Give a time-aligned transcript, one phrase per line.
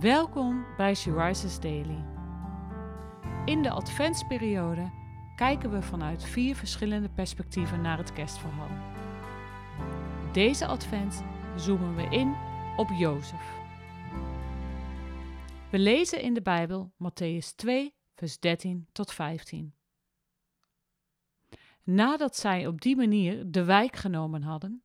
[0.00, 2.04] Welkom bij She Daily.
[3.44, 4.90] In de adventsperiode
[5.36, 8.70] kijken we vanuit vier verschillende perspectieven naar het kerstverhaal.
[10.32, 11.22] Deze advent
[11.56, 12.34] zoomen we in
[12.76, 13.54] op Jozef.
[15.70, 19.74] We lezen in de Bijbel Matthäus 2, vers 13 tot 15.
[21.82, 24.82] Nadat zij op die manier de wijk genomen hadden,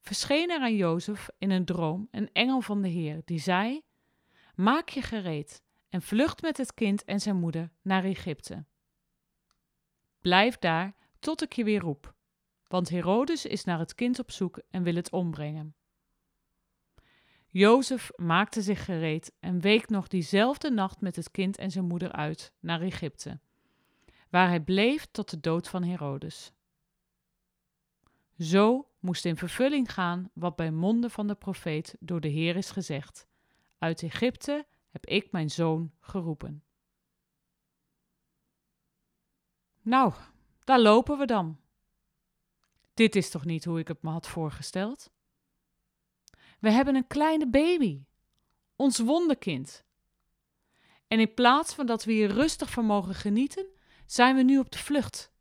[0.00, 3.84] verscheen er aan Jozef in een droom een engel van de Heer, die zei:
[4.56, 8.64] Maak je gereed en vlucht met het kind en zijn moeder naar Egypte.
[10.20, 12.14] Blijf daar tot ik je weer roep,
[12.66, 15.74] want Herodes is naar het kind op zoek en wil het ombrengen.
[17.48, 22.12] Jozef maakte zich gereed en week nog diezelfde nacht met het kind en zijn moeder
[22.12, 23.40] uit naar Egypte,
[24.30, 26.52] waar hij bleef tot de dood van Herodes.
[28.38, 32.70] Zo moest in vervulling gaan wat bij monden van de profeet door de Heer is
[32.70, 33.26] gezegd.
[33.86, 36.64] Uit Egypte heb ik mijn zoon geroepen.
[39.82, 40.12] Nou,
[40.64, 41.60] daar lopen we dan.
[42.94, 45.10] Dit is toch niet hoe ik het me had voorgesteld?
[46.60, 48.04] We hebben een kleine baby,
[48.76, 49.84] ons wonderkind.
[51.06, 53.66] En in plaats van dat we hier rustig van mogen genieten,
[54.06, 55.32] zijn we nu op de vlucht.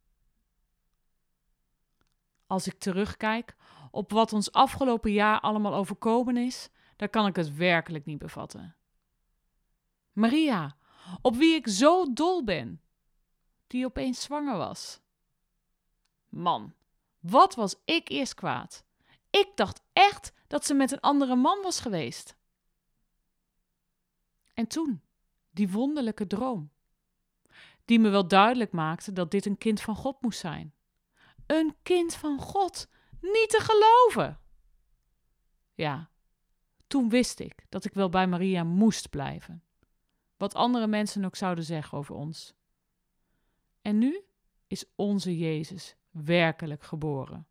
[2.48, 3.56] Als ik terugkijk
[3.92, 8.76] op wat ons afgelopen jaar allemaal overkomen is, dan kan ik het werkelijk niet bevatten.
[10.12, 10.78] Maria,
[11.22, 12.82] op wie ik zo dol ben,
[13.68, 15.00] die opeens zwanger was.
[16.30, 16.74] Man,
[17.20, 18.86] wat was ik eerst kwaad?
[19.30, 22.36] Ik dacht echt dat ze met een andere man was geweest.
[24.54, 25.02] En toen,
[25.52, 26.72] die wonderlijke droom,
[27.86, 30.74] die me wel duidelijk maakte dat dit een kind van God moest zijn.
[31.46, 32.88] Een kind van God,
[33.22, 34.40] niet te geloven.
[35.74, 36.10] Ja,
[36.88, 39.64] toen wist ik dat ik wel bij Maria moest blijven.
[40.38, 42.54] Wat andere mensen ook zouden zeggen over ons.
[43.82, 44.22] En nu
[44.68, 47.48] is onze Jezus werkelijk geboren.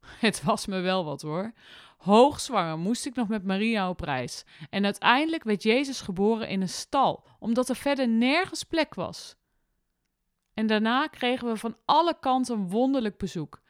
[0.26, 1.52] Het was me wel wat hoor.
[1.96, 4.44] Hoogzwanger moest ik nog met Maria op reis.
[4.70, 9.36] En uiteindelijk werd Jezus geboren in een stal, omdat er verder nergens plek was.
[10.54, 13.60] En daarna kregen we van alle kanten een wonderlijk bezoek.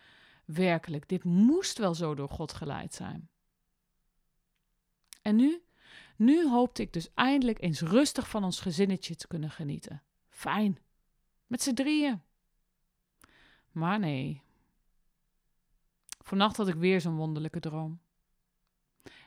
[0.44, 3.28] Werkelijk, dit moest wel zo door God geleid zijn.
[5.28, 5.62] En nu?
[6.16, 10.02] Nu hoopte ik dus eindelijk eens rustig van ons gezinnetje te kunnen genieten.
[10.28, 10.78] Fijn.
[11.46, 12.22] Met z'n drieën.
[13.70, 14.42] Maar nee.
[16.22, 18.00] Vannacht had ik weer zo'n wonderlijke droom.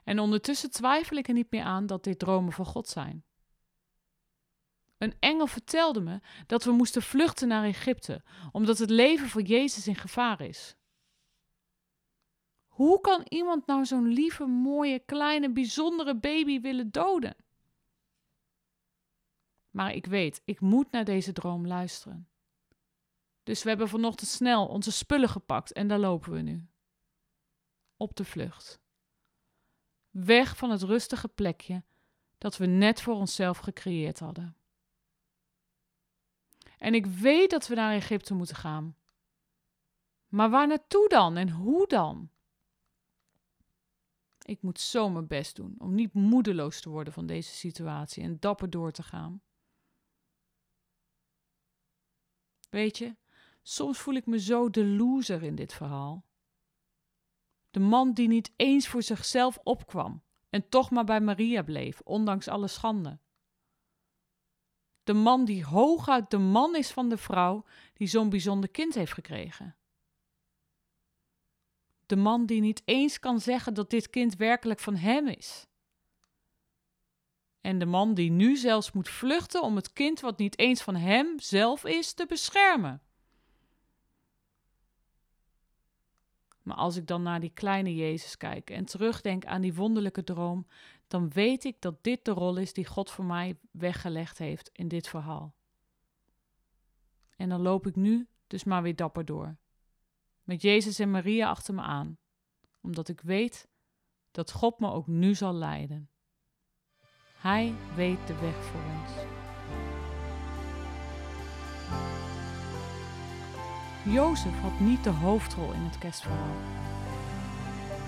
[0.04, 3.24] En ondertussen twijfel ik er niet meer aan dat dit dromen van God zijn.
[4.98, 9.88] Een engel vertelde me dat we moesten vluchten naar Egypte, omdat het leven voor Jezus
[9.88, 10.76] in gevaar is.
[12.72, 17.36] Hoe kan iemand nou zo'n lieve, mooie, kleine, bijzondere baby willen doden?
[19.70, 22.30] Maar ik weet, ik moet naar deze droom luisteren.
[23.44, 26.68] Dus we hebben vanochtend snel onze spullen gepakt en daar lopen we nu.
[27.98, 28.82] Op de vlucht.
[30.09, 31.84] Weg van het rustige plekje
[32.38, 34.56] dat we net voor onszelf gecreëerd hadden.
[36.78, 38.96] En ik weet dat we naar Egypte moeten gaan.
[40.28, 42.30] Maar waar naartoe dan en hoe dan?
[44.52, 48.40] Ik moet zo mijn best doen om niet moedeloos te worden van deze situatie en
[48.40, 49.42] dapper door te gaan.
[52.70, 53.16] Weet je,
[53.62, 56.26] soms voel ik me zo de loser in dit verhaal.
[57.70, 62.48] De man die niet eens voor zichzelf opkwam en toch maar bij Maria bleef, ondanks
[62.48, 63.20] alle schande.
[65.04, 69.14] De man die hooguit de man is van de vrouw die zo'n bijzonder kind heeft
[69.14, 69.76] gekregen.
[72.12, 75.68] De man die niet eens kan zeggen dat dit kind werkelijk van hem is.
[77.62, 80.96] En de man die nu zelfs moet vluchten om het kind wat niet eens van
[80.96, 83.02] hem zelf is te beschermen.
[86.62, 90.68] Maar als ik dan naar die kleine Jezus kijk en terugdenk aan die wonderlijke droom,
[91.08, 94.88] dan weet ik dat dit de rol is die God voor mij weggelegd heeft in
[94.88, 95.56] dit verhaal.
[97.35, 99.58] En dan loop ik nu dus maar weer dapper door
[100.52, 102.18] met Jezus en Maria achter me aan,
[102.82, 103.68] omdat ik weet
[104.32, 106.09] dat God me ook nu zal leiden.
[107.38, 109.12] Hij weet de weg voor ons.
[114.16, 116.56] Jozef had niet de hoofdrol in het kerstverhaal.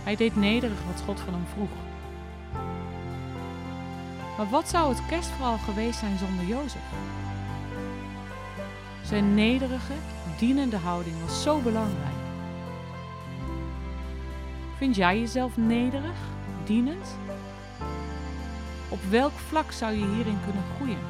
[0.04, 1.72] Hij deed nederig wat God van hem vroeg.
[4.38, 6.92] Maar wat zou het kerstverhaal geweest zijn zonder Jozef?
[9.04, 9.94] Zijn nederige,
[10.38, 12.23] dienende houding was zo belangrijk.
[14.84, 16.18] Vind jij jezelf nederig,
[16.66, 17.18] dienend?
[18.92, 21.04] Op welk vlak zou je hierin kunnen groeien?